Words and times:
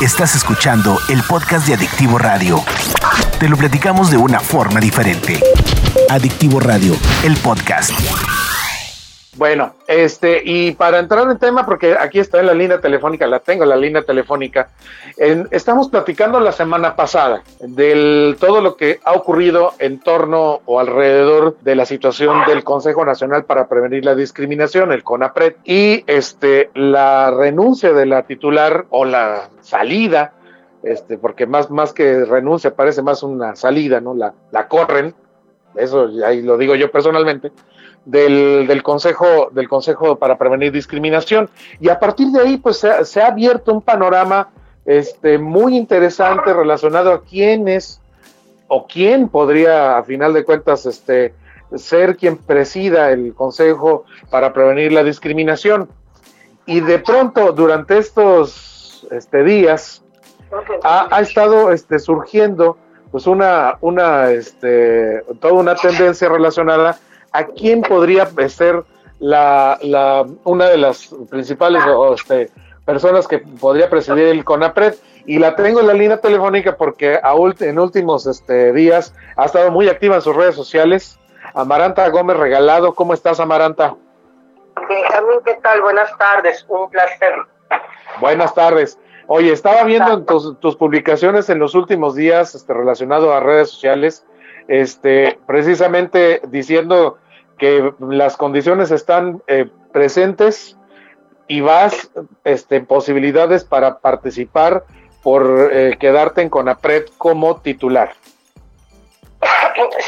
Estás 0.00 0.34
escuchando 0.34 0.98
el 1.08 1.22
podcast 1.22 1.66
de 1.66 1.74
Adictivo 1.74 2.18
Radio. 2.18 2.62
Te 3.38 3.48
lo 3.48 3.56
platicamos 3.56 4.10
de 4.10 4.16
una 4.16 4.40
forma 4.40 4.80
diferente. 4.80 5.40
Adictivo 6.10 6.60
Radio, 6.60 6.94
el 7.22 7.36
podcast. 7.36 7.92
Bueno, 9.36 9.74
este, 9.88 10.42
y 10.44 10.72
para 10.72 11.00
entrar 11.00 11.28
en 11.28 11.38
tema, 11.38 11.66
porque 11.66 11.96
aquí 11.98 12.20
está 12.20 12.38
en 12.38 12.46
la 12.46 12.54
línea 12.54 12.80
telefónica, 12.80 13.26
la 13.26 13.40
tengo 13.40 13.64
en 13.64 13.70
la 13.70 13.76
línea 13.76 14.02
telefónica, 14.02 14.68
estamos 15.50 15.88
platicando 15.88 16.38
la 16.38 16.52
semana 16.52 16.94
pasada 16.94 17.42
del 17.58 18.36
todo 18.38 18.60
lo 18.60 18.76
que 18.76 19.00
ha 19.02 19.12
ocurrido 19.12 19.72
en 19.80 19.98
torno 19.98 20.60
o 20.66 20.78
alrededor 20.78 21.58
de 21.62 21.74
la 21.74 21.84
situación 21.84 22.44
del 22.46 22.62
Consejo 22.62 23.04
Nacional 23.04 23.44
para 23.44 23.66
Prevenir 23.66 24.04
la 24.04 24.14
Discriminación, 24.14 24.92
el 24.92 25.02
CONAPRED, 25.02 25.56
y 25.64 26.04
este, 26.06 26.70
la 26.74 27.32
renuncia 27.32 27.92
de 27.92 28.06
la 28.06 28.22
titular 28.22 28.86
o 28.90 29.04
la 29.04 29.48
salida, 29.62 30.34
este, 30.84 31.18
porque 31.18 31.46
más, 31.46 31.70
más 31.70 31.92
que 31.92 32.24
renuncia 32.24 32.76
parece 32.76 33.02
más 33.02 33.24
una 33.24 33.56
salida, 33.56 34.00
¿no? 34.00 34.14
La, 34.14 34.32
la 34.52 34.68
corren, 34.68 35.12
eso 35.74 36.08
ahí 36.24 36.40
lo 36.40 36.56
digo 36.56 36.76
yo 36.76 36.88
personalmente 36.92 37.50
del, 38.04 38.82
Consejo, 38.82 39.48
del 39.52 39.68
Consejo 39.68 40.16
para 40.16 40.36
Prevenir 40.36 40.72
Discriminación. 40.72 41.48
Y 41.80 41.88
a 41.88 41.98
partir 41.98 42.28
de 42.28 42.40
ahí, 42.40 42.56
pues 42.58 42.84
se, 43.02 43.22
ha 43.22 43.26
abierto 43.26 43.72
un 43.72 43.82
panorama 43.82 44.48
este, 44.84 45.38
muy 45.38 45.76
interesante 45.76 46.52
relacionado 46.52 47.12
a 47.12 47.22
quién 47.22 47.68
es 47.68 48.00
o 48.68 48.86
quién 48.86 49.28
podría, 49.28 49.98
a 49.98 50.02
final 50.02 50.32
de 50.32 50.44
cuentas, 50.44 50.86
este, 50.86 51.34
ser 51.76 52.16
quien 52.16 52.36
presida 52.36 53.10
el 53.10 53.34
Consejo 53.34 54.04
para 54.30 54.52
Prevenir 54.52 54.92
la 54.92 55.02
Discriminación. 55.02 55.88
Y 56.66 56.80
de 56.80 56.98
pronto, 56.98 57.52
durante 57.52 57.98
estos 57.98 59.06
este, 59.10 59.44
días, 59.44 60.02
ha, 60.82 61.08
ha, 61.14 61.20
estado 61.20 61.72
este, 61.72 61.98
surgiendo 61.98 62.78
pues 63.10 63.28
una, 63.28 63.76
una, 63.80 64.30
este, 64.30 65.22
toda 65.40 65.54
una 65.54 65.76
tendencia 65.76 66.28
relacionada 66.28 66.98
a 67.34 67.46
quién 67.46 67.82
podría 67.82 68.26
ser 68.48 68.84
la, 69.18 69.76
la, 69.82 70.24
una 70.44 70.68
de 70.68 70.78
las 70.78 71.12
principales 71.28 71.82
este, 72.14 72.48
personas 72.84 73.26
que 73.26 73.38
podría 73.38 73.90
presidir 73.90 74.28
el 74.28 74.44
CONAPRED 74.44 74.94
y 75.26 75.40
la 75.40 75.56
tengo 75.56 75.80
en 75.80 75.88
la 75.88 75.94
línea 75.94 76.18
telefónica 76.18 76.76
porque 76.76 77.18
a 77.20 77.34
en 77.60 77.78
últimos 77.80 78.26
este, 78.26 78.72
días 78.72 79.12
ha 79.36 79.46
estado 79.46 79.72
muy 79.72 79.88
activa 79.88 80.14
en 80.14 80.22
sus 80.22 80.36
redes 80.36 80.54
sociales. 80.54 81.18
Amaranta 81.54 82.08
Gómez 82.08 82.36
Regalado, 82.36 82.94
¿cómo 82.94 83.14
estás 83.14 83.40
Amaranta? 83.40 83.96
Benjamín, 84.88 85.40
¿qué 85.44 85.54
tal? 85.60 85.82
Buenas 85.82 86.16
tardes, 86.16 86.64
un 86.68 86.88
placer. 86.88 87.34
Buenas 88.20 88.54
tardes. 88.54 88.96
Oye, 89.26 89.52
estaba 89.52 89.82
viendo 89.82 90.12
en 90.12 90.24
tus, 90.24 90.60
tus, 90.60 90.76
publicaciones 90.76 91.48
en 91.50 91.58
los 91.58 91.74
últimos 91.74 92.14
días 92.14 92.54
este, 92.54 92.74
relacionado 92.74 93.32
a 93.32 93.40
redes 93.40 93.70
sociales, 93.70 94.24
este, 94.68 95.38
precisamente 95.46 96.40
diciendo 96.48 97.18
que 97.58 97.92
las 98.00 98.36
condiciones 98.36 98.90
están 98.90 99.42
eh, 99.46 99.68
presentes 99.92 100.76
y 101.46 101.60
vas 101.60 102.10
este, 102.44 102.80
posibilidades 102.80 103.64
para 103.64 103.98
participar 103.98 104.84
por 105.22 105.70
eh, 105.72 105.96
quedarte 105.98 106.42
en 106.42 106.50
CONAPRED 106.50 107.06
como 107.18 107.60
titular. 107.60 108.14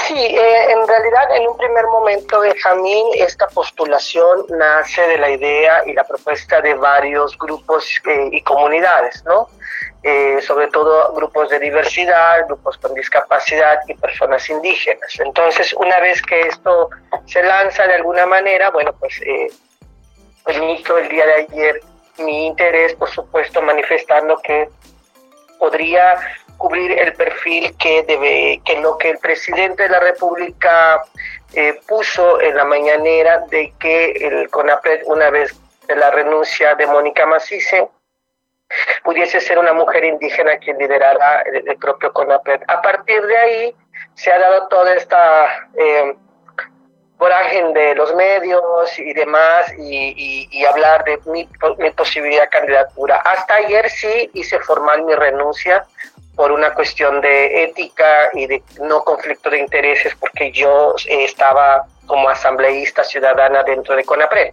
Sí, 0.06 0.14
eh, 0.14 0.70
en 0.70 0.86
realidad 0.86 1.36
en 1.36 1.48
un 1.48 1.56
primer 1.56 1.86
momento, 1.86 2.40
Benjamín, 2.40 3.06
esta 3.14 3.48
postulación 3.48 4.46
nace 4.50 5.02
de 5.02 5.18
la 5.18 5.30
idea 5.30 5.82
y 5.86 5.92
la 5.92 6.04
propuesta 6.04 6.60
de 6.60 6.74
varios 6.74 7.36
grupos 7.36 7.84
y 8.30 8.42
comunidades, 8.42 9.24
¿no? 9.24 9.48
Eh, 10.08 10.40
sobre 10.40 10.68
todo 10.68 11.12
grupos 11.14 11.48
de 11.48 11.58
diversidad, 11.58 12.46
grupos 12.46 12.78
con 12.78 12.94
discapacidad 12.94 13.80
y 13.88 13.94
personas 13.94 14.48
indígenas. 14.48 15.18
Entonces, 15.18 15.72
una 15.72 15.98
vez 15.98 16.22
que 16.22 16.42
esto 16.42 16.90
se 17.24 17.42
lanza 17.42 17.88
de 17.88 17.94
alguna 17.94 18.24
manera, 18.24 18.70
bueno, 18.70 18.92
pues 19.00 19.20
eh, 19.22 19.48
permito 20.44 20.96
el 20.96 21.08
día 21.08 21.26
de 21.26 21.34
ayer 21.34 21.80
mi 22.18 22.46
interés, 22.46 22.94
por 22.94 23.10
supuesto, 23.10 23.60
manifestando 23.62 24.38
que 24.38 24.68
podría 25.58 26.14
cubrir 26.56 26.92
el 26.92 27.12
perfil 27.14 27.76
que 27.76 28.04
debe, 28.04 28.60
que 28.64 28.80
lo 28.80 28.96
que 28.96 29.10
el 29.10 29.18
presidente 29.18 29.82
de 29.84 29.88
la 29.88 30.00
República 30.00 31.02
eh, 31.52 31.80
puso 31.88 32.40
en 32.40 32.56
la 32.56 32.64
mañanera 32.64 33.40
de 33.50 33.74
que 33.80 34.12
el 34.12 34.48
CONAPRED, 34.50 35.02
una 35.06 35.30
vez 35.30 35.52
de 35.88 35.96
la 35.96 36.10
renuncia 36.12 36.76
de 36.76 36.86
Mónica 36.86 37.26
Macice, 37.26 37.88
pudiese 39.04 39.40
ser 39.40 39.58
una 39.58 39.72
mujer 39.72 40.04
indígena 40.04 40.58
quien 40.58 40.78
liderara 40.78 41.42
el, 41.42 41.76
propio 41.78 42.12
CONAPRED. 42.12 42.62
A 42.68 42.82
partir 42.82 43.22
de 43.22 43.36
ahí 43.36 43.76
se 44.14 44.32
ha 44.32 44.38
dado 44.38 44.68
toda 44.68 44.94
esta 44.94 45.46
eh, 45.78 46.14
de 47.74 47.94
los 47.94 48.14
medios 48.14 48.98
y 48.98 49.12
demás 49.14 49.72
y, 49.78 50.64
hablar 50.64 51.04
de 51.04 51.18
mi, 51.26 51.48
mi, 51.78 51.90
posibilidad 51.90 52.42
de 52.42 52.48
candidatura. 52.48 53.16
Hasta 53.16 53.54
ayer 53.54 53.88
sí 53.88 54.30
hice 54.34 54.58
formal 54.60 55.04
mi 55.04 55.14
renuncia 55.14 55.84
por 56.34 56.52
una 56.52 56.74
cuestión 56.74 57.20
de 57.20 57.64
ética 57.64 58.30
y 58.34 58.46
de 58.46 58.62
no 58.82 59.02
conflicto 59.02 59.48
de 59.50 59.58
intereses 59.58 60.14
porque 60.16 60.52
yo 60.52 60.94
estaba 61.08 61.86
como 62.06 62.28
asambleísta 62.28 63.02
ciudadana 63.04 63.62
dentro 63.62 63.96
de 63.96 64.04
CONAPRED. 64.04 64.52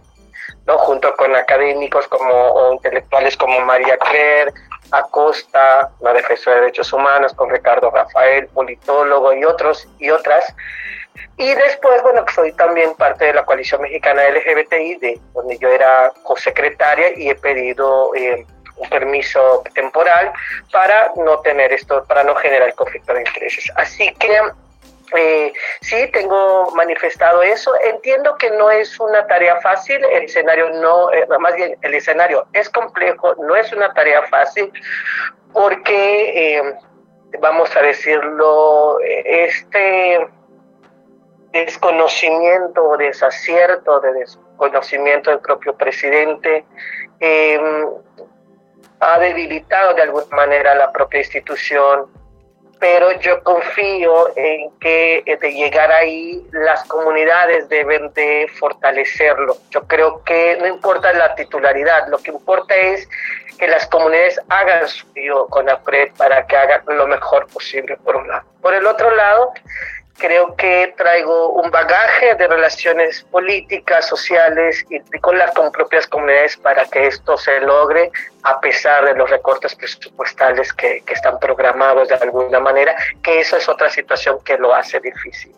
¿No? 0.66 0.78
junto 0.78 1.14
con 1.16 1.34
académicos 1.34 2.08
como, 2.08 2.34
o 2.34 2.72
intelectuales 2.74 3.36
como 3.36 3.60
María 3.60 3.96
Claire, 3.98 4.52
Acosta, 4.90 5.90
la 6.00 6.12
defensora 6.12 6.56
de 6.56 6.62
derechos 6.62 6.92
humanos, 6.92 7.32
con 7.34 7.50
Ricardo 7.50 7.90
Rafael, 7.90 8.46
politólogo 8.48 9.32
y 9.32 9.44
otros 9.44 9.88
y 9.98 10.10
otras. 10.10 10.54
Y 11.36 11.52
después, 11.54 12.02
bueno, 12.02 12.24
soy 12.32 12.52
también 12.52 12.94
parte 12.94 13.26
de 13.26 13.34
la 13.34 13.44
coalición 13.44 13.82
mexicana 13.82 14.22
LGBTI, 14.28 14.94
de 14.96 15.20
donde 15.32 15.58
yo 15.58 15.68
era 15.68 16.12
cosecretaria 16.22 17.16
y 17.16 17.30
he 17.30 17.34
pedido 17.34 18.14
eh, 18.14 18.46
un 18.76 18.88
permiso 18.88 19.62
temporal 19.74 20.32
para 20.72 21.12
no 21.16 21.38
tener 21.40 21.72
esto, 21.72 22.04
para 22.04 22.22
no 22.22 22.34
generar 22.36 22.74
conflicto 22.74 23.14
de 23.14 23.20
intereses. 23.20 23.70
Así 23.76 24.12
que 24.14 24.40
eh, 25.12 25.52
sí, 25.80 26.10
tengo 26.12 26.70
manifestado 26.74 27.42
eso. 27.42 27.72
Entiendo 27.80 28.36
que 28.36 28.50
no 28.50 28.70
es 28.70 28.98
una 29.00 29.26
tarea 29.26 29.60
fácil, 29.60 30.02
el 30.04 30.24
escenario 30.24 30.70
no, 30.70 31.12
eh, 31.12 31.26
más 31.38 31.54
bien 31.54 31.76
el 31.82 31.94
escenario 31.94 32.46
es 32.52 32.70
complejo, 32.70 33.34
no 33.36 33.54
es 33.54 33.72
una 33.72 33.92
tarea 33.92 34.22
fácil, 34.24 34.72
porque, 35.52 36.56
eh, 36.58 36.74
vamos 37.40 37.74
a 37.76 37.82
decirlo, 37.82 38.98
este 39.00 40.26
desconocimiento 41.52 42.84
o 42.84 42.96
desacierto 42.96 44.00
de 44.00 44.12
desconocimiento 44.14 45.30
del 45.30 45.40
propio 45.40 45.76
presidente 45.76 46.64
ha 49.00 49.18
debilitado 49.18 49.94
de 49.94 50.02
alguna 50.02 50.26
manera 50.32 50.74
la 50.74 50.90
propia 50.90 51.20
institución 51.20 52.08
pero 52.84 53.18
yo 53.18 53.42
confío 53.42 54.36
en 54.36 54.70
que 54.78 55.22
eh, 55.24 55.38
de 55.40 55.52
llegar 55.54 55.90
ahí 55.90 56.46
las 56.52 56.84
comunidades 56.84 57.66
deben 57.70 58.12
de 58.12 58.46
fortalecerlo. 58.58 59.56
Yo 59.70 59.84
creo 59.84 60.22
que 60.22 60.58
no 60.60 60.66
importa 60.66 61.10
la 61.14 61.34
titularidad, 61.34 62.08
lo 62.08 62.18
que 62.18 62.30
importa 62.30 62.76
es 62.76 63.08
que 63.58 63.68
las 63.68 63.86
comunidades 63.86 64.38
hagan 64.50 64.86
suyo 64.86 65.46
con 65.46 65.70
APRED 65.70 66.12
para 66.18 66.46
que 66.46 66.58
hagan 66.58 66.82
lo 66.86 67.06
mejor 67.06 67.46
posible 67.46 67.96
por 68.04 68.16
un 68.16 68.28
lado. 68.28 68.44
Por 68.60 68.74
el 68.74 68.86
otro 68.86 69.10
lado, 69.12 69.54
creo 70.16 70.54
que 70.56 70.94
traigo 70.96 71.50
un 71.50 71.70
bagaje 71.70 72.34
de 72.34 72.46
relaciones 72.46 73.22
políticas, 73.30 74.06
sociales 74.06 74.84
y 74.88 75.00
con 75.18 75.36
las 75.38 75.52
con 75.52 75.72
propias 75.72 76.06
comunidades 76.06 76.56
para 76.56 76.84
que 76.86 77.06
esto 77.06 77.36
se 77.36 77.60
logre 77.60 78.10
a 78.42 78.60
pesar 78.60 79.04
de 79.04 79.14
los 79.14 79.28
recortes 79.30 79.74
presupuestales 79.74 80.72
que, 80.72 81.02
que 81.04 81.14
están 81.14 81.38
programados 81.38 82.08
de 82.08 82.14
alguna 82.14 82.60
manera, 82.60 82.94
que 83.22 83.40
eso 83.40 83.56
es 83.56 83.68
otra 83.68 83.90
situación 83.90 84.38
que 84.44 84.56
lo 84.58 84.74
hace 84.74 85.00
difícil. 85.00 85.54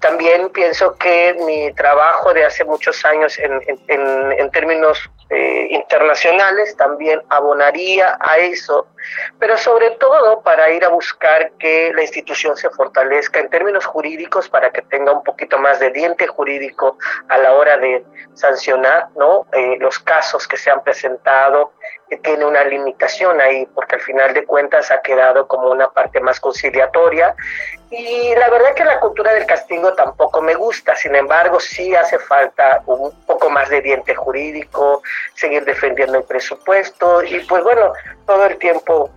También 0.00 0.50
pienso 0.50 0.96
que 0.96 1.34
mi 1.44 1.72
trabajo 1.74 2.32
de 2.32 2.44
hace 2.44 2.64
muchos 2.64 3.04
años 3.04 3.38
en, 3.38 4.50
términos 4.50 5.10
eh, 5.30 5.68
internacionales 5.70 6.76
también 6.76 7.20
abonaría 7.28 8.16
a 8.20 8.38
eso, 8.38 8.86
pero 9.38 9.56
sobre 9.56 9.90
todo 9.92 10.42
para 10.42 10.70
ir 10.70 10.84
a 10.84 10.88
buscar 10.88 11.50
que 11.58 11.92
la 11.94 12.02
institución 12.02 12.56
se 12.56 12.70
fortalezca 12.70 13.40
en 13.40 13.50
términos 13.50 13.84
jurídicos 13.84 14.48
para 14.48 14.70
que 14.70 14.82
tenga 14.82 15.12
un 15.12 15.24
poquito 15.24 15.58
más 15.58 15.80
de 15.80 15.90
diente 15.90 16.26
jurídico 16.26 16.98
a 17.28 17.38
la 17.38 17.52
hora 17.54 17.76
de 17.78 18.04
sancionar 18.34 19.08
¿no? 19.16 19.46
Eh, 19.52 19.76
los 19.80 19.98
casos 19.98 20.46
que 20.46 20.56
se 20.56 20.70
han 20.70 20.82
presentado 20.82 21.72
que 22.08 22.16
tiene 22.18 22.44
una 22.44 22.64
limitación 22.64 23.40
ahí, 23.40 23.66
porque 23.74 23.96
al 23.96 24.00
final 24.00 24.34
de 24.34 24.44
cuentas 24.44 24.90
ha 24.90 25.00
quedado 25.00 25.46
como 25.46 25.70
una 25.70 25.90
parte 25.90 26.20
más 26.20 26.40
conciliatoria. 26.40 27.34
Y 27.90 28.34
la 28.34 28.48
verdad 28.50 28.74
que 28.74 28.84
la 28.84 28.98
cultura 28.98 29.32
del 29.34 29.46
castigo 29.46 29.92
tampoco 29.94 30.40
me 30.40 30.54
gusta, 30.54 30.96
sin 30.96 31.14
embargo 31.14 31.60
sí 31.60 31.94
hace 31.94 32.18
falta 32.18 32.82
un 32.86 33.12
poco 33.26 33.50
más 33.50 33.68
de 33.68 33.82
diente 33.82 34.14
jurídico, 34.14 35.02
seguir 35.34 35.64
defendiendo 35.64 36.18
el 36.18 36.24
presupuesto 36.24 37.22
y 37.22 37.40
pues 37.40 37.62
bueno, 37.62 37.92
todo 38.26 38.46
el 38.46 38.56
tiempo 38.58 39.10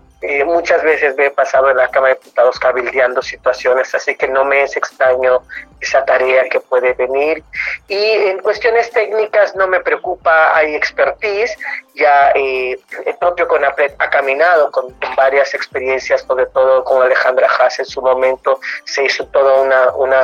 muchas 0.45 0.81
veces 0.83 1.15
me 1.15 1.27
he 1.27 1.31
pasado 1.31 1.69
en 1.69 1.77
la 1.77 1.89
Cámara 1.89 2.13
de 2.13 2.19
Diputados 2.19 2.59
cabildeando 2.59 3.21
situaciones, 3.21 3.93
así 3.93 4.15
que 4.15 4.27
no 4.27 4.45
me 4.45 4.63
es 4.63 4.75
extraño 4.75 5.41
esa 5.79 6.03
tarea 6.05 6.49
que 6.49 6.59
puede 6.59 6.93
venir. 6.93 7.43
Y 7.87 7.95
en 7.95 8.39
cuestiones 8.39 8.89
técnicas 8.89 9.55
no 9.55 9.67
me 9.67 9.79
preocupa, 9.79 10.57
hay 10.57 10.73
expertise, 10.75 11.55
ya 11.93 12.31
eh, 12.33 12.79
el 13.05 13.15
propio 13.17 13.47
CONAPRED 13.47 13.93
ha 13.99 14.09
caminado 14.09 14.71
con, 14.71 14.95
varias 15.15 15.53
experiencias, 15.53 16.21
sobre 16.21 16.47
todo 16.47 16.83
con 16.83 17.01
Alejandra 17.01 17.47
Haas 17.47 17.79
en 17.79 17.85
su 17.85 18.01
momento, 18.01 18.59
se 18.85 19.03
hizo 19.03 19.25
toda 19.27 19.61
una, 19.61 19.91
una, 19.95 20.23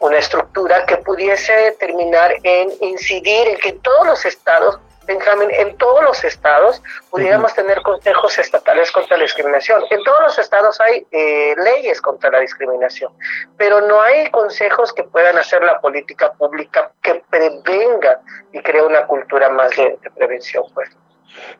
una 0.00 0.18
estructura 0.18 0.86
que 0.86 0.96
pudiese 0.98 1.76
terminar 1.78 2.34
en 2.42 2.70
incidir 2.80 3.48
en 3.48 3.58
que 3.58 3.72
todos 3.74 4.06
los 4.06 4.24
estados 4.24 4.78
Benjamín, 5.10 5.48
en 5.50 5.76
todos 5.76 6.04
los 6.04 6.22
estados 6.22 6.80
pudiéramos 7.10 7.52
tener 7.52 7.82
consejos 7.82 8.38
estatales 8.38 8.92
contra 8.92 9.16
la 9.16 9.24
discriminación. 9.24 9.82
En 9.90 10.04
todos 10.04 10.20
los 10.22 10.38
estados 10.38 10.80
hay 10.80 11.04
eh, 11.10 11.56
leyes 11.56 12.00
contra 12.00 12.30
la 12.30 12.38
discriminación, 12.38 13.12
pero 13.56 13.80
no 13.80 14.00
hay 14.00 14.30
consejos 14.30 14.92
que 14.92 15.02
puedan 15.02 15.36
hacer 15.36 15.64
la 15.64 15.80
política 15.80 16.32
pública 16.34 16.92
que 17.02 17.24
prevenga 17.28 18.20
y 18.52 18.60
crea 18.60 18.84
una 18.84 19.04
cultura 19.08 19.48
más 19.48 19.72
de, 19.76 19.98
prevención. 20.14 20.62
Pues. 20.74 20.88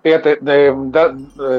Fíjate, 0.04 0.38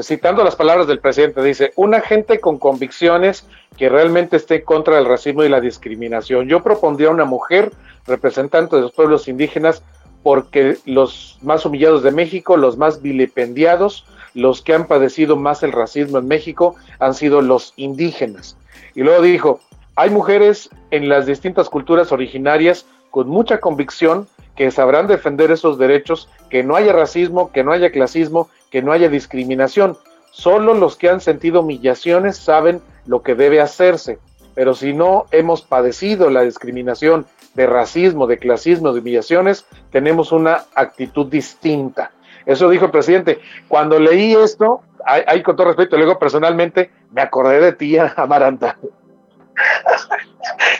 citando 0.02 0.44
las 0.44 0.56
palabras 0.56 0.86
del 0.86 0.98
presidente, 0.98 1.42
dice, 1.42 1.74
una 1.76 2.00
gente 2.00 2.40
con 2.40 2.58
convicciones 2.58 3.46
que 3.76 3.90
realmente 3.90 4.36
esté 4.36 4.64
contra 4.64 4.98
el 4.98 5.04
racismo 5.04 5.44
y 5.44 5.50
la 5.50 5.60
discriminación. 5.60 6.48
Yo 6.48 6.62
propondría 6.62 7.08
a 7.08 7.10
una 7.10 7.26
mujer 7.26 7.70
representante 8.06 8.76
de 8.76 8.82
los 8.82 8.92
pueblos 8.92 9.28
indígenas 9.28 9.82
porque 10.22 10.78
los 10.84 11.38
más 11.42 11.64
humillados 11.66 12.02
de 12.02 12.12
México, 12.12 12.56
los 12.56 12.76
más 12.76 13.02
vilipendiados, 13.02 14.04
los 14.34 14.62
que 14.62 14.74
han 14.74 14.86
padecido 14.86 15.36
más 15.36 15.62
el 15.62 15.72
racismo 15.72 16.18
en 16.18 16.28
México 16.28 16.76
han 16.98 17.14
sido 17.14 17.42
los 17.42 17.72
indígenas. 17.76 18.56
Y 18.94 19.02
luego 19.02 19.22
dijo, 19.22 19.60
hay 19.96 20.10
mujeres 20.10 20.70
en 20.90 21.08
las 21.08 21.26
distintas 21.26 21.68
culturas 21.68 22.12
originarias 22.12 22.86
con 23.10 23.28
mucha 23.28 23.58
convicción 23.58 24.26
que 24.56 24.70
sabrán 24.70 25.06
defender 25.06 25.50
esos 25.50 25.78
derechos, 25.78 26.28
que 26.50 26.62
no 26.62 26.76
haya 26.76 26.92
racismo, 26.92 27.52
que 27.52 27.64
no 27.64 27.72
haya 27.72 27.90
clasismo, 27.90 28.48
que 28.70 28.82
no 28.82 28.92
haya 28.92 29.08
discriminación. 29.08 29.96
Solo 30.30 30.74
los 30.74 30.96
que 30.96 31.10
han 31.10 31.20
sentido 31.20 31.60
humillaciones 31.60 32.36
saben 32.36 32.80
lo 33.06 33.22
que 33.22 33.34
debe 33.34 33.60
hacerse. 33.60 34.18
Pero 34.54 34.74
si 34.74 34.92
no 34.92 35.26
hemos 35.30 35.62
padecido 35.62 36.30
la 36.30 36.42
discriminación 36.42 37.26
de 37.54 37.66
racismo, 37.66 38.26
de 38.26 38.38
clasismo, 38.38 38.92
de 38.92 39.00
humillaciones, 39.00 39.66
tenemos 39.90 40.32
una 40.32 40.64
actitud 40.74 41.26
distinta. 41.26 42.10
Eso 42.46 42.68
dijo 42.68 42.86
el 42.86 42.90
presidente. 42.90 43.40
Cuando 43.68 43.98
leí 43.98 44.34
esto, 44.34 44.82
ahí 45.04 45.42
con 45.42 45.56
todo 45.56 45.68
respeto, 45.68 45.96
luego 45.96 46.18
personalmente, 46.18 46.90
me 47.10 47.22
acordé 47.22 47.60
de 47.60 47.72
ti, 47.72 47.96
Amaranta. 48.16 48.76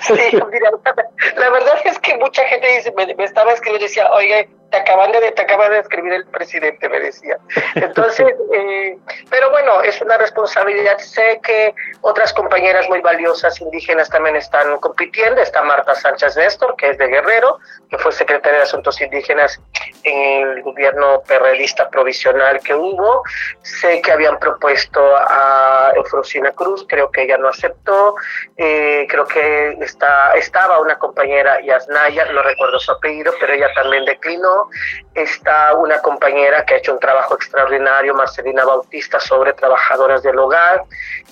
Sí, 0.03 0.15
mira, 0.15 0.71
la 1.37 1.51
verdad 1.51 1.75
es 1.85 1.99
que 1.99 2.17
mucha 2.17 2.43
gente 2.45 2.67
dice, 2.77 2.93
me, 2.97 3.25
estaba 3.25 3.53
escribiendo 3.53 3.85
y 3.85 3.89
decía, 3.89 4.11
oye, 4.13 4.49
te 4.73 4.79
acaban 4.79 5.13
de, 5.13 5.33
te 5.33 5.43
acaba 5.43 5.69
de 5.69 5.81
escribir 5.81 6.15
el 6.15 6.25
presidente, 6.27 6.89
me 6.89 6.99
decía. 6.99 7.37
Entonces, 7.75 8.27
eh, 8.55 8.97
pero 9.29 9.51
bueno, 9.51 9.83
es 9.83 10.01
una 10.01 10.17
responsabilidad. 10.17 10.99
Sé 10.99 11.41
que 11.43 11.75
otras 12.01 12.33
compañeras 12.33 12.89
muy 12.89 13.01
valiosas 13.03 13.61
indígenas 13.61 14.09
también 14.09 14.35
están 14.35 14.79
compitiendo. 14.79 15.43
Está 15.43 15.63
Marta 15.63 15.95
Sánchez 15.95 16.37
Néstor, 16.39 16.75
que 16.77 16.89
es 16.89 16.99
de 16.99 17.07
Guerrero, 17.07 17.59
que 17.91 17.99
fue 17.99 18.13
secretaria 18.13 18.61
de 18.61 18.65
Asuntos 18.65 18.99
Indígenas 19.03 19.61
en 20.05 20.49
el 20.49 20.63
gobierno 20.63 21.23
perredista 21.29 21.91
provisional 21.91 22.59
que 22.61 22.75
hubo. 22.75 23.23
Sé 23.61 24.01
que 24.01 24.11
habían 24.11 24.39
propuesto 24.39 25.01
a 25.17 25.93
Eufrosina 25.95 26.51
Cruz, 26.53 26.87
creo 26.89 27.11
que 27.11 27.25
ella 27.25 27.37
no 27.37 27.49
aceptó. 27.49 28.15
Eh, 28.57 29.07
creo 29.11 29.27
que 29.27 29.77
está, 29.83 30.35
estaba 30.35 30.81
una 30.81 30.99
compañera, 30.99 31.61
Yasnaya, 31.61 32.25
no 32.33 32.43
recuerdo 32.43 32.79
su 32.79 32.91
apellido, 32.91 33.35
pero 33.39 33.53
ella 33.53 33.69
también 33.75 34.07
declinó 34.07 34.62
está 35.15 35.75
una 35.75 36.01
compañera 36.01 36.65
que 36.65 36.75
ha 36.75 36.77
hecho 36.79 36.93
un 36.93 37.01
trabajo 37.01 37.35
extraordinario, 37.35 38.15
Marcelina 38.15 38.65
Bautista, 38.65 39.21
sobre 39.21 39.53
trabajadoras 39.53 40.23
del 40.23 40.39
hogar. 40.39 40.83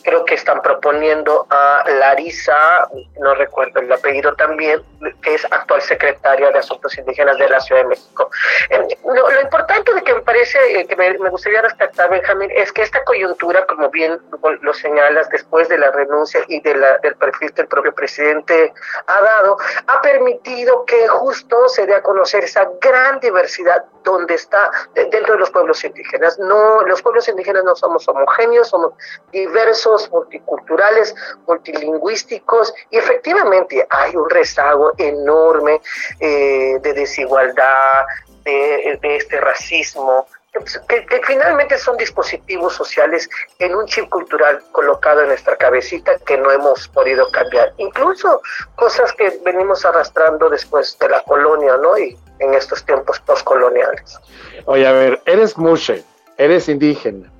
Creo 0.02 0.24
que 0.24 0.34
están 0.34 0.62
proponiendo 0.62 1.46
a 1.50 1.84
Larisa, 1.98 2.88
no 3.18 3.34
recuerdo 3.34 3.80
el 3.80 3.92
apellido 3.92 4.34
también, 4.34 4.82
que 5.22 5.34
es 5.34 5.44
actual 5.44 5.82
secretaria 5.82 6.50
de 6.50 6.58
Asuntos 6.58 6.96
Indígenas 6.98 7.38
de 7.38 7.48
la 7.48 7.60
Ciudad 7.60 7.82
de 7.82 7.88
México. 7.88 8.30
Em, 8.68 8.86
lo, 9.04 9.40
importante 9.40 9.94
de 9.94 10.02
que 10.02 10.14
me 10.14 10.20
parece, 10.20 10.58
eh, 10.80 10.86
que 10.86 10.96
me, 10.96 11.16
gustaría 11.30 11.62
rescatar, 11.62 12.10
Benjamín, 12.10 12.50
es 12.54 12.72
que 12.72 12.82
esta 12.82 13.02
coyuntura, 13.04 13.66
como 13.66 13.90
bien 13.90 14.18
lo 14.60 14.74
señalas, 14.74 15.28
después 15.30 15.68
de 15.68 15.78
la 15.78 15.90
renuncia 15.90 16.40
y 16.48 16.60
de 16.60 16.74
la, 16.74 16.98
del 16.98 17.14
perfil 17.16 17.52
que 17.52 17.62
el 17.62 17.68
propio 17.68 17.94
presidente 17.94 18.72
ha 19.06 19.20
dado, 19.20 19.58
ha 19.86 20.00
permitido 20.00 20.84
que 20.84 21.08
justo 21.08 21.68
se 21.68 21.86
dé 21.86 21.94
a 21.94 22.02
conocer 22.02 22.44
esa 22.44 22.68
gran 22.80 23.19
diversidad 23.20 23.84
donde 24.02 24.34
está 24.34 24.70
dentro 24.94 25.34
de 25.34 25.40
los 25.40 25.50
pueblos 25.50 25.84
indígenas. 25.84 26.38
No, 26.38 26.82
los 26.82 27.02
pueblos 27.02 27.28
indígenas 27.28 27.64
no 27.64 27.76
somos 27.76 28.08
homogéneos, 28.08 28.68
somos 28.68 28.92
diversos, 29.32 30.10
multiculturales, 30.10 31.14
multilingüísticos 31.46 32.72
y 32.90 32.98
efectivamente 32.98 33.86
hay 33.88 34.16
un 34.16 34.28
rezago 34.28 34.92
enorme 34.98 35.80
eh, 36.18 36.78
de 36.80 36.92
desigualdad, 36.94 38.06
de, 38.44 38.98
este 39.02 39.40
racismo, 39.40 40.26
que, 40.52 41.20
finalmente 41.26 41.78
son 41.78 41.96
dispositivos 41.96 42.74
sociales 42.74 43.28
en 43.58 43.74
un 43.74 43.86
chip 43.86 44.08
cultural 44.08 44.60
colocado 44.72 45.22
en 45.22 45.28
nuestra 45.28 45.56
cabecita 45.56 46.18
que 46.26 46.36
no 46.36 46.50
hemos 46.50 46.88
podido 46.88 47.30
cambiar. 47.30 47.72
Incluso 47.76 48.42
cosas 48.74 49.12
que 49.12 49.40
venimos 49.44 49.84
arrastrando 49.84 50.50
después 50.50 50.98
de 50.98 51.08
la 51.08 51.22
colonia, 51.22 51.76
¿no? 51.76 51.96
Y 51.96 52.18
en 52.40 52.54
estos 52.54 52.84
tiempos 52.84 53.20
postcoloniales. 53.20 54.18
Oye, 54.64 54.86
a 54.86 54.92
ver, 54.92 55.22
eres 55.26 55.56
mushe, 55.56 56.02
eres 56.36 56.68
indígena, 56.68 57.30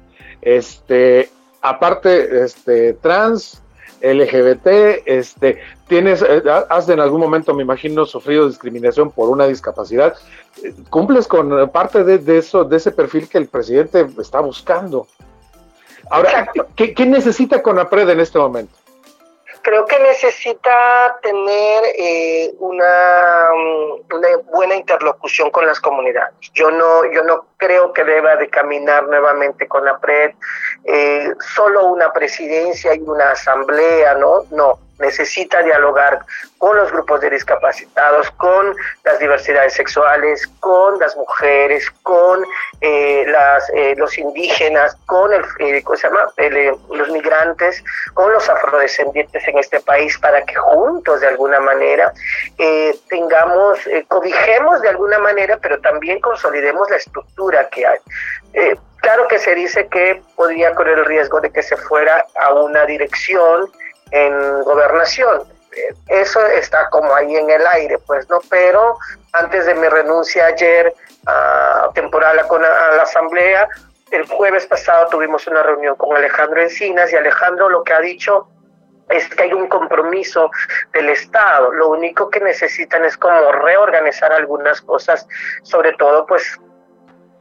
este, 0.43 1.31
aparte, 1.63 2.45
este, 2.45 2.95
trans, 2.95 3.63
LGBT, 4.01 5.03
este, 5.05 5.61
tienes, 5.89 6.23
eh, 6.23 6.43
has 6.69 6.89
en 6.89 7.01
algún 7.01 7.21
momento, 7.21 7.55
me 7.55 7.63
imagino, 7.63 8.07
sufrido 8.07 8.47
discriminación 8.47 9.11
por 9.11 9.29
una 9.29 9.47
discapacidad. 9.47 10.15
Cumples 10.89 11.27
con 11.27 11.71
parte 11.71 12.05
de, 12.05 12.39
eso, 12.39 12.65
de 12.65 12.77
ese 12.77 12.91
perfil 12.91 13.29
que 13.29 13.39
el 13.39 13.47
presidente 13.47 14.07
está 14.21 14.41
buscando. 14.41 15.07
Ahora, 16.11 16.51
¿qué, 16.75 16.95
¿qué, 16.95 17.07
necesita 17.07 17.63
Conapred 17.63 18.09
en 18.09 18.21
este 18.21 18.39
momento? 18.39 18.75
Creo 19.63 19.87
que 19.87 19.99
necesita 20.01 21.19
tener 21.23 21.83
eh, 21.97 22.55
una, 22.59 23.49
mm, 23.55 24.15
una, 24.15 24.29
buena 24.51 24.75
interlocución 24.75 25.51
con 25.51 25.67
las 25.67 25.81
comunidades. 25.81 26.35
Yo 26.55 26.71
no, 26.71 27.05
yo 27.13 27.23
no 27.25 27.47
creo 27.57 27.93
que 27.93 28.05
deba 28.05 28.37
de 28.37 28.49
caminar 28.49 29.07
nuevamente 29.07 29.67
con 29.69 29.85
la 29.85 29.99
PRED, 29.99 30.33
eh, 30.85 31.33
solo 31.55 31.87
una 31.87 32.13
presidencia 32.13 32.95
y 32.95 33.01
una 33.01 33.33
asamblea, 33.33 34.15
¿no? 34.15 34.45
No, 34.51 34.79
necesita 35.01 35.63
dialogar 35.63 36.21
con 36.59 36.77
los 36.77 36.93
grupos 36.93 37.21
de 37.23 37.31
discapacitados, 37.31 38.31
con 38.33 38.77
las 39.05 39.19
diversidades 39.19 39.73
sexuales, 39.75 40.47
con 40.61 40.99
las 40.99 41.17
mujeres, 41.17 41.91
con 42.03 42.45
eh, 42.81 43.25
las, 43.27 43.69
eh, 43.71 43.95
los 43.97 44.17
indígenas, 44.19 44.95
con 45.07 45.33
el, 45.33 45.43
eh, 45.59 45.83
¿cómo 45.83 45.97
se 45.97 46.09
llama? 46.09 46.33
los 46.91 47.11
migrantes, 47.11 47.83
con 48.15 48.31
los 48.33 48.49
afrodescendientes 48.49 49.47
en 49.49 49.59
este 49.59 49.81
país 49.81 50.19
para 50.19 50.45
que 50.45 50.55
juntos 50.55 51.21
de 51.21 51.29
alguna 51.29 51.61
manera 51.61 52.13
tengamos, 53.09 53.79
cobijemos 54.09 54.83
de 54.83 54.89
alguna 54.91 55.19
manera, 55.19 55.59
pero 55.61 55.81
también 55.81 56.21
consolidemos 56.21 56.91
la 56.91 56.97
estructura 56.97 57.69
que 57.71 57.87
hay. 57.87 57.99
claro 59.01 59.29
que 59.29 59.39
se 59.39 59.55
dice 59.55 59.89
que 59.89 60.23
podría 60.37 60.75
correr 60.75 60.99
el 60.99 61.05
riesgo 61.07 61.41
de 61.41 61.51
que 61.51 61.63
se 61.63 61.77
fuera 61.77 62.27
a 62.35 62.53
una 62.55 62.85
dirección 62.85 63.71
en 64.11 64.63
gobernación. 64.63 65.43
Eso 66.09 66.45
está 66.47 66.89
como 66.91 67.15
ahí 67.15 67.37
en 67.37 67.49
el 67.49 67.67
aire, 67.67 67.99
pues, 68.07 68.29
¿no? 68.29 68.41
Pero 68.51 68.99
antes 69.33 69.67
de 69.67 69.75
mi 69.75 69.87
renuncia 69.89 70.47
ayer 70.47 70.93
a 71.27 71.91
temporal 71.95 72.39
a, 72.39 72.43
a 72.43 72.97
la 72.97 73.03
asamblea, 73.03 73.69
el 74.11 74.27
jueves 74.27 74.67
pasado 74.67 75.09
tuvimos 75.09 75.47
una 75.47 75.63
reunión 75.63 75.95
con 75.95 76.17
Alejandro 76.17 76.61
Encinas 76.61 77.13
y 77.13 77.17
Alejandro 77.17 77.69
lo 77.69 77.85
que 77.85 77.93
ha 77.93 78.01
dicho 78.01 78.49
es 79.09 79.29
que 79.29 79.43
hay 79.43 79.53
un 79.53 79.69
compromiso 79.69 80.51
del 80.93 81.09
Estado. 81.11 81.73
Lo 81.73 81.89
único 81.89 82.31
que 82.31 82.41
necesitan 82.41 83.05
es 83.05 83.17
como 83.17 83.53
reorganizar 83.53 84.33
algunas 84.33 84.81
cosas, 84.81 85.27
sobre 85.63 85.93
todo 85.95 86.27
pues 86.27 86.59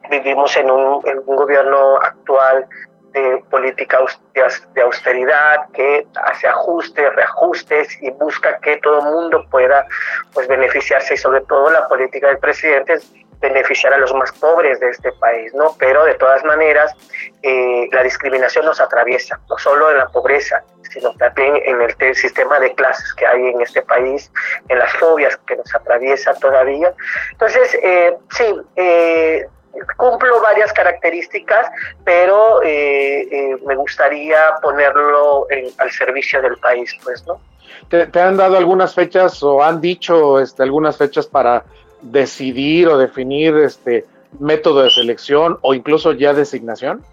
vivimos 0.10 0.56
en 0.58 0.72
un, 0.72 1.08
en 1.08 1.22
un 1.26 1.36
gobierno 1.36 1.98
actual 1.98 2.68
de 3.12 3.44
política 3.50 4.00
de 4.74 4.82
austeridad 4.82 5.70
que 5.74 6.06
hace 6.16 6.48
ajustes, 6.48 7.16
reajustes 7.16 8.02
y 8.02 8.12
busca 8.12 8.60
que 8.60 8.78
todo 8.78 9.00
el 9.00 9.06
mundo 9.06 9.46
pueda 9.50 9.86
pues 10.34 10.48
beneficiarse 10.48 11.16
y 11.16 11.18
sobre 11.18 11.42
todo 11.42 11.70
la 11.70 11.88
política 11.88 12.28
del 12.28 12.38
presidente 12.38 13.00
beneficiar 13.40 13.94
a 13.94 13.98
los 13.98 14.14
más 14.14 14.32
pobres 14.34 14.80
de 14.80 14.90
este 14.90 15.12
país, 15.14 15.54
¿no? 15.54 15.76
Pero 15.80 16.04
de 16.04 16.16
todas 16.16 16.44
maneras, 16.44 16.94
eh, 17.42 17.88
la 17.92 18.04
discriminación 18.04 18.66
nos 18.66 18.82
atraviesa, 18.82 19.40
no 19.50 19.58
solo 19.58 19.92
en 19.92 19.98
la 19.98 20.08
pobreza, 20.08 20.64
sino 20.92 21.14
también 21.14 21.56
en 21.64 21.82
el 21.82 22.16
sistema 22.16 22.60
de 22.60 22.74
clases 22.74 23.14
que 23.14 23.26
hay 23.26 23.48
en 23.48 23.62
este 23.62 23.82
país, 23.84 24.32
en 24.68 24.80
las 24.80 24.92
fobias 24.94 25.38
que 25.48 25.56
nos 25.56 25.74
atraviesa 25.74 26.34
todavía. 26.36 26.94
Entonces, 27.32 27.78
eh, 27.82 28.18
sí, 28.32 28.62
eh, 28.76 29.48
cumplo 29.98 30.42
varias 30.42 30.74
características, 30.74 31.68
pero 32.04 32.62
me 32.62 33.76
gustaría 33.76 34.56
ponerlo 34.62 35.48
al 35.78 35.92
servicio 35.92 36.42
del 36.42 36.58
país, 36.58 36.96
pues, 37.04 37.26
¿no? 37.26 37.40
¿Te, 37.88 38.08
¿Te, 38.08 38.20
han 38.22 38.38
dado 38.38 38.58
algunas 38.58 38.94
fechas 38.94 39.42
o 39.42 39.64
han 39.64 39.80
dicho 39.82 40.40
este, 40.40 40.64
algunas 40.64 40.98
fechas 40.98 41.28
para 41.28 41.64
decidir 42.02 42.88
o 42.88 42.98
definir 42.98 43.56
este 43.58 44.06
método 44.40 44.84
de 44.84 44.92
selección 44.92 45.58
o 45.62 45.74
incluso 45.74 46.14
ya 46.14 46.34
designación? 46.34 47.04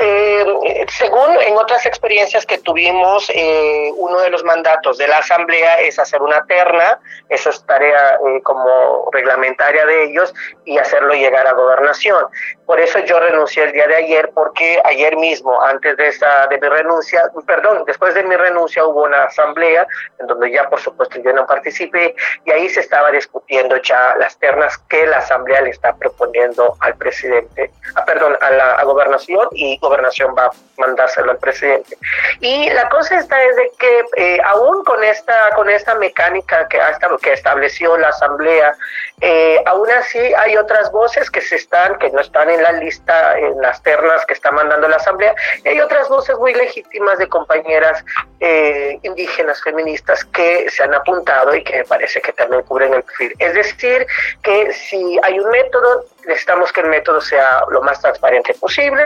Eh, 0.00 0.86
según 0.88 1.40
en 1.40 1.56
otras 1.56 1.84
experiencias 1.84 2.46
que 2.46 2.58
tuvimos, 2.58 3.28
eh, 3.34 3.90
uno 3.96 4.20
de 4.20 4.30
los 4.30 4.44
mandatos 4.44 4.96
de 4.96 5.08
la 5.08 5.18
Asamblea 5.18 5.80
es 5.80 5.98
hacer 5.98 6.22
una 6.22 6.44
terna, 6.46 7.00
eso 7.28 7.50
es 7.50 7.66
tarea 7.66 8.14
eh, 8.14 8.40
como 8.44 9.08
reglamentaria 9.10 9.84
de 9.86 10.04
ellos, 10.04 10.32
y 10.64 10.78
hacerlo 10.78 11.14
llegar 11.14 11.48
a 11.48 11.52
gobernación. 11.52 12.26
Por 12.64 12.78
eso 12.78 13.00
yo 13.00 13.18
renuncié 13.18 13.64
el 13.64 13.72
día 13.72 13.88
de 13.88 13.96
ayer, 13.96 14.30
porque 14.34 14.80
ayer 14.84 15.16
mismo, 15.16 15.60
antes 15.62 15.96
de, 15.96 16.06
esa, 16.06 16.46
de 16.46 16.60
mi 16.60 16.68
renuncia, 16.68 17.22
perdón, 17.44 17.82
después 17.84 18.14
de 18.14 18.22
mi 18.22 18.36
renuncia 18.36 18.84
hubo 18.84 19.02
una 19.02 19.24
asamblea, 19.24 19.84
en 20.20 20.28
donde 20.28 20.52
ya 20.52 20.68
por 20.68 20.78
supuesto 20.78 21.18
yo 21.20 21.32
no 21.32 21.44
participé, 21.44 22.14
y 22.44 22.52
ahí 22.52 22.68
se 22.68 22.80
estaba 22.80 23.10
discutiendo 23.10 23.76
ya 23.78 24.14
las 24.16 24.38
ternas 24.38 24.78
que 24.88 25.06
la 25.06 25.18
Asamblea 25.18 25.62
le 25.62 25.70
está 25.70 25.96
proponiendo 25.96 26.76
al 26.80 26.94
presidente, 26.96 27.72
ah, 27.96 28.04
perdón, 28.04 28.36
a 28.40 28.50
la 28.50 28.84
gobernación 28.84 29.48
y 29.52 29.78
gobernación 29.88 30.34
va 30.36 30.46
a 30.46 30.50
mandárselo 30.76 31.32
al 31.32 31.38
presidente. 31.38 31.96
Y 32.40 32.70
la 32.70 32.88
cosa 32.88 33.18
está 33.18 33.42
es 33.42 33.56
de 33.56 33.70
que 33.78 34.04
eh, 34.16 34.38
aún 34.44 34.84
con 34.84 35.02
esta, 35.02 35.50
con 35.56 35.68
esta 35.68 35.94
mecánica 35.96 36.68
que, 36.68 36.80
hasta, 36.80 37.08
que 37.20 37.32
estableció 37.32 37.96
la 37.96 38.08
Asamblea, 38.08 38.76
eh, 39.20 39.62
aún 39.66 39.90
así 39.90 40.18
hay 40.18 40.56
otras 40.56 40.92
voces 40.92 41.30
que 41.30 41.40
se 41.40 41.56
están, 41.56 41.98
que 41.98 42.10
no 42.10 42.20
están 42.20 42.50
en 42.50 42.62
la 42.62 42.72
lista, 42.72 43.38
en 43.38 43.60
las 43.60 43.82
ternas 43.82 44.24
que 44.26 44.34
está 44.34 44.50
mandando 44.50 44.88
la 44.88 44.96
Asamblea, 44.96 45.34
y 45.64 45.68
hay 45.68 45.80
otras 45.80 46.08
voces 46.08 46.36
muy 46.38 46.54
legítimas 46.54 47.18
de 47.18 47.28
compañeras 47.28 48.04
eh, 48.40 48.98
indígenas 49.02 49.62
feministas 49.62 50.24
que 50.26 50.70
se 50.70 50.82
han 50.82 50.94
apuntado 50.94 51.54
y 51.54 51.64
que 51.64 51.78
me 51.78 51.84
parece 51.84 52.20
que 52.20 52.32
también 52.32 52.62
cubren 52.62 52.94
el 52.94 53.02
perfil. 53.02 53.34
Es 53.38 53.54
decir, 53.54 54.06
que 54.42 54.72
si 54.72 55.18
hay 55.22 55.38
un 55.40 55.50
método, 55.50 56.04
necesitamos 56.26 56.72
que 56.72 56.80
el 56.80 56.88
método 56.88 57.20
sea 57.20 57.64
lo 57.70 57.82
más 57.82 58.00
transparente 58.00 58.54
posible, 58.54 59.04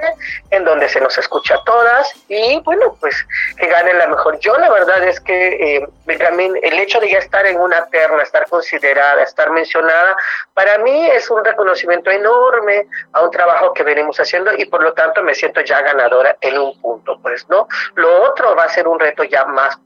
en 0.50 0.64
donde 0.64 0.71
se 0.88 1.00
nos 1.00 1.16
escucha 1.18 1.54
a 1.56 1.64
todas 1.64 2.12
y 2.28 2.60
bueno, 2.60 2.96
pues 3.00 3.14
que 3.56 3.66
ganen 3.66 3.98
la 3.98 4.06
mejor. 4.06 4.38
Yo 4.40 4.56
la 4.58 4.70
verdad 4.70 5.02
es 5.04 5.20
que 5.20 5.76
eh, 5.76 5.88
el 6.06 6.78
hecho 6.78 7.00
de 7.00 7.10
ya 7.10 7.18
estar 7.18 7.46
en 7.46 7.60
una 7.60 7.86
terna, 7.86 8.22
estar 8.22 8.48
considerada, 8.48 9.22
estar 9.22 9.50
mencionada, 9.50 10.16
para 10.54 10.78
mí 10.78 11.06
es 11.10 11.30
un 11.30 11.44
reconocimiento 11.44 12.10
enorme 12.10 12.86
a 13.12 13.22
un 13.22 13.30
trabajo 13.30 13.72
que 13.72 13.82
venimos 13.82 14.18
haciendo 14.18 14.52
y 14.54 14.64
por 14.66 14.82
lo 14.82 14.92
tanto 14.92 15.22
me 15.22 15.34
siento 15.34 15.60
ya 15.60 15.80
ganadora 15.82 16.36
en 16.40 16.58
un 16.58 16.80
punto, 16.80 17.18
pues, 17.22 17.48
¿no? 17.48 17.68
Lo 17.94 18.22
otro 18.22 18.54
va 18.54 18.64
a 18.64 18.68
ser 18.68 18.88
un 18.88 18.98
reto 18.98 19.24
ya 19.24 19.44
más 19.44 19.78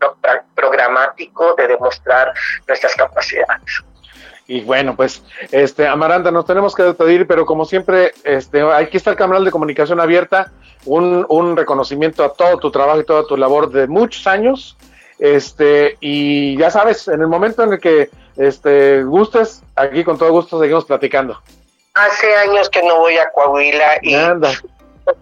programático 0.55 1.55
de 1.55 1.69
demostrar 1.69 2.33
nuestras 2.67 2.95
capacidades. 2.95 3.83
Y 4.49 4.61
bueno, 4.61 4.95
pues, 4.95 5.25
este, 5.51 5.89
Amaranta, 5.89 6.31
nos 6.31 6.47
tenemos 6.47 6.75
que 6.75 6.85
despedir, 6.85 7.27
pero 7.27 7.45
como 7.45 7.65
siempre, 7.65 8.13
este, 8.23 8.63
aquí 8.63 8.97
está 8.97 9.11
el 9.11 9.17
canal 9.17 9.45
de 9.45 9.51
comunicación 9.51 10.01
abierta, 10.01 10.53
un, 10.85 11.27
un 11.29 11.57
reconocimiento 11.57 12.23
a 12.25 12.33
todo 12.33 12.59
tu 12.59 12.71
trabajo 12.71 13.01
y 13.01 13.05
toda 13.05 13.27
tu 13.27 13.37
labor 13.37 13.71
de 13.71 13.89
muchos 13.89 14.27
años. 14.27 14.77
Este, 15.19 15.97
y 16.01 16.57
ya 16.59 16.71
sabes, 16.71 17.09
en 17.09 17.21
el 17.21 17.27
momento 17.27 17.65
en 17.65 17.73
el 17.73 17.81
que 17.81 18.11
este, 18.37 19.03
gustes, 19.03 19.63
aquí 19.75 20.05
con 20.05 20.19
todo 20.19 20.31
gusto 20.31 20.61
seguimos 20.61 20.85
platicando. 20.85 21.41
Hace 21.95 22.35
años 22.37 22.69
que 22.69 22.83
no 22.83 22.99
voy 22.99 23.17
a 23.17 23.31
Coahuila 23.31 23.99
y 24.03 24.15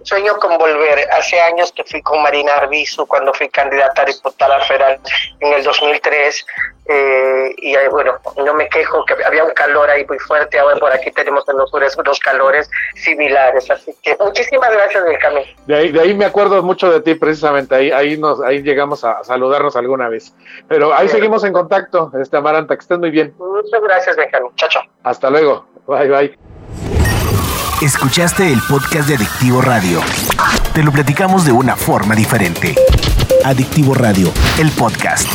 sueño 0.03 0.37
con 0.39 0.57
volver. 0.59 1.09
Hace 1.13 1.41
años 1.41 1.73
que 1.73 1.85
fui 1.85 2.03
con 2.03 2.23
Marina 2.23 2.55
Arbizu 2.57 3.07
cuando 3.07 3.33
fui 3.35 3.49
candidata 3.49 4.03
a 4.03 4.05
diputada 4.05 4.61
federal 4.61 5.01
en 5.41 5.53
el 5.53 5.63
2003 5.63 6.47
eh, 6.87 7.55
y 7.57 7.75
bueno, 7.91 8.13
no 8.45 8.55
me 8.55 8.69
quejo 8.69 9.05
que 9.07 9.15
había 9.25 9.43
un 9.45 9.55
calor 9.55 9.89
ahí 9.89 10.05
muy 10.07 10.19
fuerte, 10.19 10.59
ahora 10.59 10.77
por 10.77 10.93
aquí 10.93 11.11
tenemos 11.13 11.49
en 11.49 11.57
los 11.57 11.71
dos 11.71 12.19
calores 12.21 12.71
similares, 12.95 13.71
así 13.71 13.95
que 14.03 14.15
muchísimas 14.21 14.71
gracias 14.71 15.03
Benjamín. 15.03 15.45
De 15.67 15.77
ahí, 15.77 15.93
de 15.93 16.01
ahí 16.01 16.15
me 16.15 16.27
acuerdo 16.27 16.63
mucho 16.63 16.91
de 16.91 17.01
ti 17.01 17.15
precisamente, 17.15 17.75
ahí, 17.75 17.91
ahí 17.91 18.19
nos, 18.19 18.43
ahí 18.43 18.63
llegamos 18.63 19.03
a 19.03 19.25
saludarnos 19.25 19.77
alguna 19.77 20.11
vez, 20.11 20.35
pero 20.69 20.93
ahí 20.93 21.09
seguimos 21.09 21.43
en 21.45 21.55
contacto, 21.55 22.13
este 22.21 22.37
Amaranta, 22.37 22.77
que 22.77 22.83
estén 22.83 23.01
muy 23.01 23.11
bien. 23.11 23.35
Muchas 23.39 23.81
gracias 23.83 24.17
Benjamín, 24.17 24.51
chao 24.57 24.69
chao. 24.69 24.83
Hasta 25.05 25.31
luego, 25.31 25.67
bye 25.87 26.09
bye. 26.09 26.54
Escuchaste 27.85 28.51
el 28.51 28.63
podcast 28.63 29.09
de 29.09 29.17
Adictivo 29.17 29.61
Radio. 29.61 30.01
Te 30.73 30.83
lo 30.83 30.91
platicamos 30.91 31.45
de 31.45 31.53
una 31.53 31.77
forma 31.77 32.15
diferente. 32.15 32.75
Adictivo 33.45 33.93
Radio, 33.93 34.33
el 34.59 34.71
podcast. 34.71 35.29